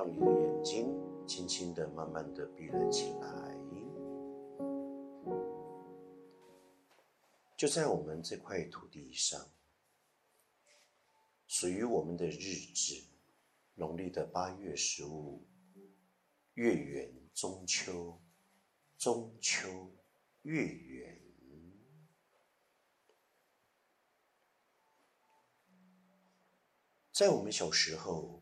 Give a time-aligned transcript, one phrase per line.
[0.00, 3.54] 让你的眼睛轻轻的、慢慢的闭了起来。
[7.54, 9.46] 就在我们这块土地上，
[11.46, 12.94] 属于我们的日子，
[13.74, 15.46] 农历的八月十五，
[16.54, 18.18] 月圆中秋，
[18.96, 19.92] 中秋
[20.40, 21.20] 月圆。
[27.12, 28.39] 在我们小时候，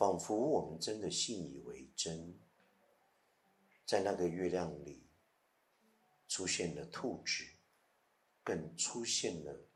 [0.00, 2.40] 仿佛我们真的信以为真，
[3.84, 5.06] 在那个月亮里
[6.26, 7.44] 出现了兔子，
[8.42, 9.68] 更出现了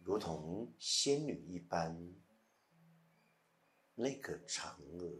[0.00, 2.14] 如同仙女一般
[3.94, 5.10] 那个嫦娥，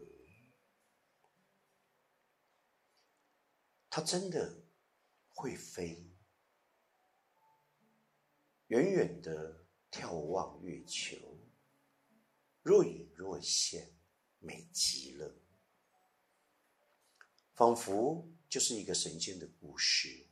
[3.89, 4.67] 它真的
[5.29, 6.05] 会飞，
[8.67, 11.17] 远远的眺望月球。
[12.61, 13.91] 若隐若现，
[14.41, 15.33] 美极了，
[17.53, 20.25] 仿佛就是一个神仙的故事。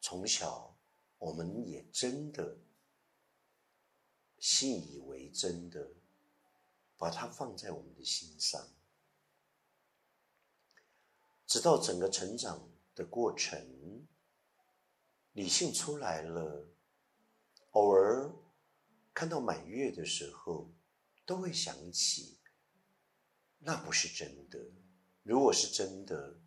[0.00, 0.74] 从小，
[1.18, 2.56] 我们也真的
[4.38, 5.92] 信以为真的，
[6.96, 8.66] 把它放在我们的心上，
[11.46, 14.06] 直到整个成长的过程，
[15.32, 16.66] 理性出来了，
[17.72, 18.34] 偶尔。
[19.12, 20.72] 看到满月的时候，
[21.30, 22.40] 都会想起，
[23.60, 24.58] 那不是真的。
[25.22, 26.40] 如果是真的，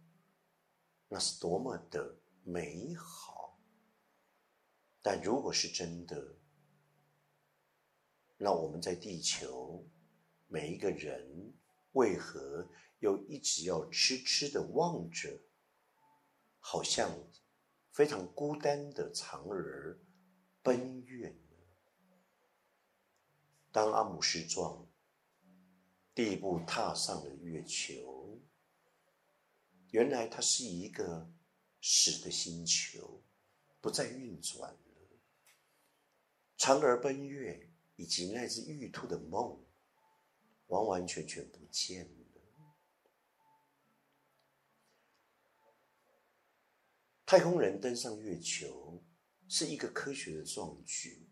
[1.07, 3.57] 那是多么的美好。
[5.01, 6.35] 但如果是真的，
[8.35, 9.89] 那我们在地球
[10.47, 11.53] 每一个人，
[11.93, 15.29] 为何又一直要痴痴的望着，
[16.59, 17.09] 好像
[17.93, 19.97] 非常孤单的嫦娥
[20.61, 21.39] 奔月？
[23.73, 24.87] 当阿姆斯壮
[26.13, 28.39] 第一步踏上了月球，
[29.89, 31.33] 原来它是一个
[31.81, 33.23] 死的星球，
[33.81, 34.79] 不再运转了。
[36.55, 39.65] 嫦娥奔月以及那只玉兔的梦，
[40.67, 42.75] 完完全全不见了。
[47.25, 49.03] 太空人登上月球
[49.47, 51.27] 是一个科学的壮举，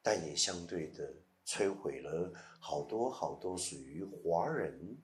[0.00, 1.14] 但也相对的。
[1.48, 4.98] 摧毁了好多好多属于华人，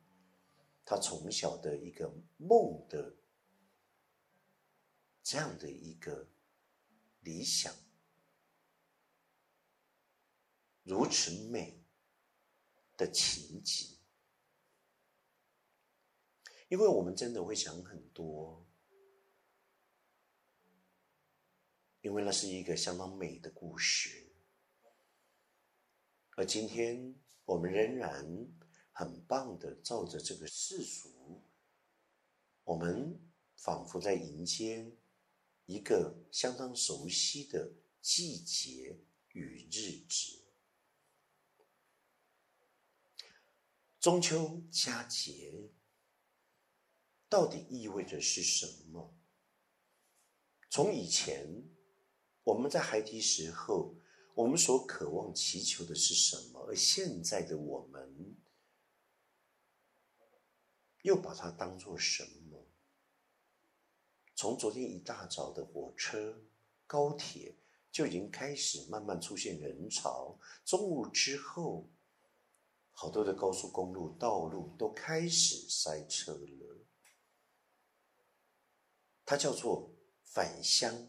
[0.84, 3.16] 他从小的一个梦的
[5.22, 6.28] 这样的一个
[7.20, 7.74] 理想，
[10.82, 11.82] 如此美
[12.94, 13.96] 的情景，
[16.68, 18.68] 因为我们真的会想很多，
[22.02, 24.23] 因为那是一个相当美的故事。
[26.36, 27.14] 而今天，
[27.44, 28.26] 我们仍然
[28.90, 31.44] 很棒的照着这个世俗，
[32.64, 33.20] 我们
[33.56, 34.96] 仿佛在迎接
[35.66, 40.42] 一个相当熟悉的季节与日子——
[44.00, 45.70] 中秋佳节，
[47.28, 49.14] 到底意味着是什么？
[50.68, 51.62] 从以前
[52.42, 53.94] 我们在孩提时候。
[54.34, 56.66] 我们所渴望祈求的是什么？
[56.66, 58.36] 而现在的我们
[61.02, 62.66] 又把它当做什么？
[64.34, 66.42] 从昨天一大早的火车、
[66.84, 67.56] 高铁
[67.92, 71.88] 就已经开始慢慢出现人潮，中午之后，
[72.90, 76.84] 好多的高速公路道路都开始塞车了。
[79.24, 79.94] 它叫做
[80.24, 81.08] 返乡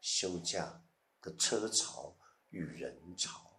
[0.00, 0.82] 休假
[1.20, 2.16] 的车潮。
[2.52, 3.50] 与人潮，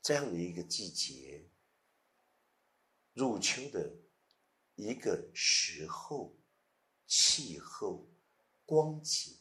[0.00, 1.46] 这样的一个季节，
[3.12, 3.94] 入秋的
[4.76, 6.34] 一个时候，
[7.06, 8.08] 气候、
[8.64, 9.36] 光景，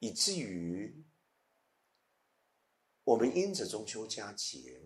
[0.00, 1.04] 以至于
[3.04, 4.82] 我们因着中秋佳节，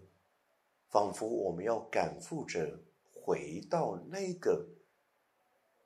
[0.91, 2.79] 仿佛我们要赶赴着
[3.11, 4.69] 回到那个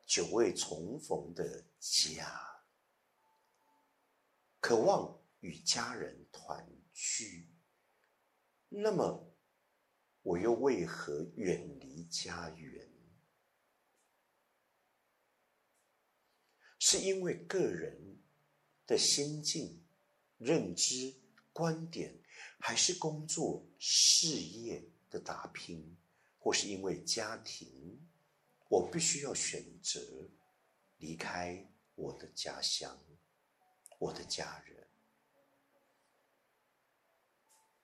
[0.06, 2.64] 久未重逢的家，
[4.58, 5.19] 渴望。
[5.40, 7.48] 与家人团聚，
[8.68, 9.34] 那么
[10.22, 12.88] 我又为何远离家园？
[16.78, 18.18] 是因为个人
[18.86, 19.84] 的心境、
[20.38, 21.14] 认知、
[21.52, 22.18] 观点，
[22.58, 25.96] 还是工作、事业的打拼，
[26.38, 28.00] 或是因为家庭，
[28.68, 30.00] 我必须要选择
[30.96, 32.98] 离开我的家乡、
[33.98, 34.79] 我的家人？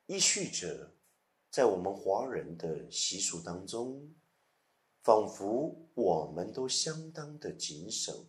[0.06, 0.92] 依序着
[1.50, 4.14] 在我们华人的习俗当中，
[5.02, 8.26] 仿佛我们都相当的谨守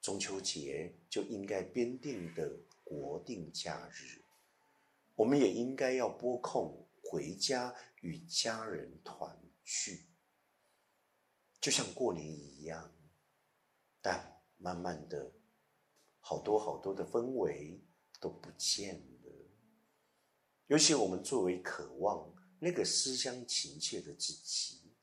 [0.00, 2.50] 中秋节就应该编定的
[2.82, 4.20] 国定假日，
[5.14, 10.06] 我们也应该要拨空回家与家人团聚，
[11.60, 12.92] 就像过年一样。
[14.02, 15.30] 但慢慢的，
[16.20, 17.80] 好多好多的氛围
[18.18, 19.09] 都不见了。
[20.70, 24.94] 尤其我们作为渴望那个思乡情切的自己，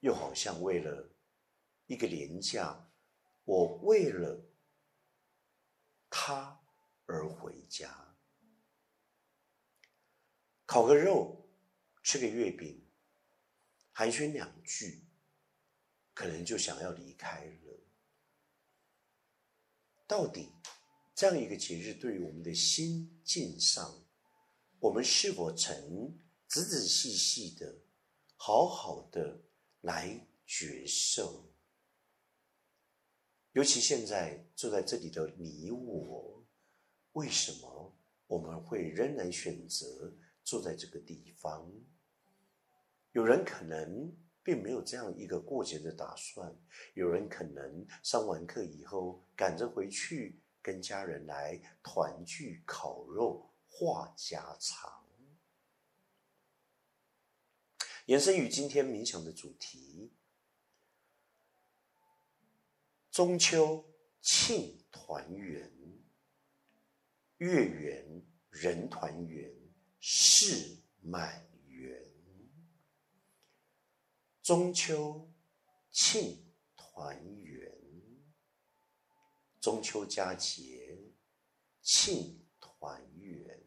[0.00, 1.08] 又好像为了
[1.86, 2.90] 一个廉价，
[3.44, 4.44] 我为了
[6.10, 6.60] 他
[7.06, 8.16] 而回家，
[10.66, 11.48] 烤个肉，
[12.02, 12.84] 吃个月饼，
[13.92, 15.02] 寒暄两句。
[16.12, 17.80] 可能就想要离开了。
[20.06, 20.52] 到底
[21.14, 24.02] 这样一个节日对于我们的心境上，
[24.80, 26.18] 我们是否曾
[26.48, 27.76] 仔仔细细的、
[28.36, 29.40] 好好的
[29.82, 31.48] 来觉受？
[33.52, 36.44] 尤其现在坐在这里的你我，
[37.12, 37.96] 为什么
[38.26, 40.12] 我们会仍然选择
[40.42, 41.70] 坐在这个地方？
[43.12, 44.14] 有人可能。
[44.46, 46.54] 并没有这样一个过节的打算。
[46.92, 55.04] 有人可能上完课以后，赶着回去跟家人来团聚、烤肉、话家常。
[58.06, 60.10] 延伸于今天冥想的主题：
[63.10, 63.84] 中秋
[64.22, 65.70] 庆团圆，
[67.36, 69.54] 月圆人团圆，
[70.00, 72.10] 事满圆。
[74.42, 75.30] 中秋
[75.90, 76.42] 庆
[76.74, 77.43] 团圆，
[79.64, 80.94] 中秋佳节
[81.80, 83.64] 庆团圆，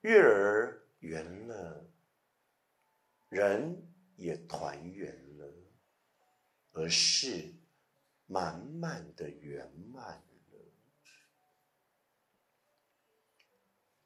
[0.00, 1.88] 月儿圆了，
[3.28, 5.54] 人也团圆了，
[6.72, 7.54] 而是
[8.26, 10.20] 满满的圆满
[10.50, 10.58] 了，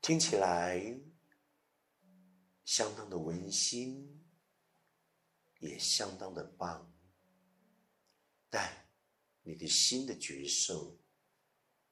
[0.03, 1.01] 听起来。
[2.63, 4.23] 相当的温馨，
[5.61, 6.93] 也相当的棒，
[8.51, 8.80] 但
[9.43, 10.97] 你的心的角色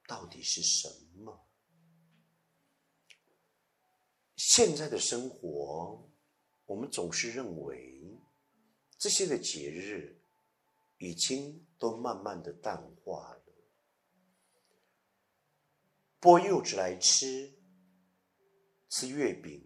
[0.07, 1.47] 到底是什么？
[4.35, 6.09] 现在的生活，
[6.65, 8.19] 我们总是认为
[8.97, 10.21] 这些的节日
[10.97, 13.43] 已经都慢慢的淡化了，
[16.21, 17.59] 剥柚子来吃，
[18.89, 19.65] 吃月饼。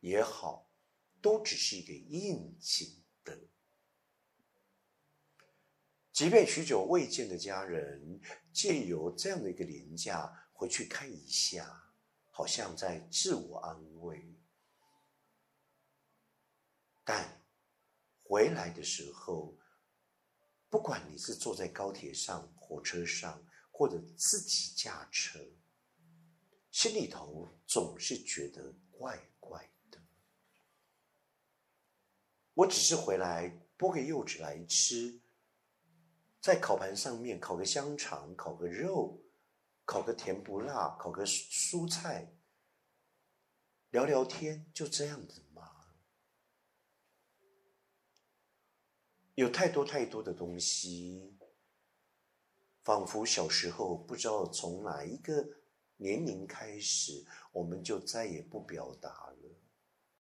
[0.00, 0.70] 也好，
[1.20, 3.36] 都只是一个应景的。
[6.18, 8.20] 即便许久未见的家人，
[8.52, 11.94] 借由这样的一个廉价回去看一下，
[12.32, 14.36] 好像在自我安慰。
[17.04, 17.40] 但
[18.24, 19.56] 回来的时候，
[20.68, 25.38] 不管你是坐在高铁上、火车上，或者自己驾车，
[26.72, 30.02] 心里头总是觉得怪怪的。
[32.54, 35.20] 我只是回来剥个柚子来吃，
[36.40, 39.22] 在烤盘上面烤个香肠，烤个肉，
[39.84, 42.32] 烤个甜不辣，烤个蔬菜，
[43.90, 45.62] 聊聊天，就这样子吗？
[49.34, 51.38] 有太多太多的东西，
[52.82, 55.48] 仿佛小时候不知道从哪一个
[55.96, 59.37] 年龄开始，我们就再也不表达了。